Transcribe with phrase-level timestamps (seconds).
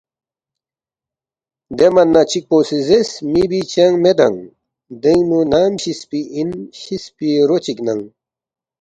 [1.77, 4.39] دے من نہ چکپو سی زیرس، ”می بی چنگ میدانگ،
[5.01, 8.05] دینگ نُو نام شِسفی اِن شِسفی رو چِک ننگ